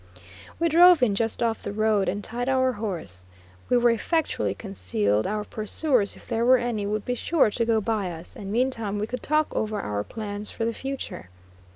[0.59, 3.27] We drove in just off the road, and tied our horse.
[3.69, 7.79] We were effectually concealed; our pursuers, if there were any, would be sure to go
[7.79, 11.29] by us, and meantime we could talk over our plans for the future.